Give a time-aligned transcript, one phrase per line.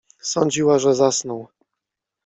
[0.21, 1.47] Sądziła, że zasnął.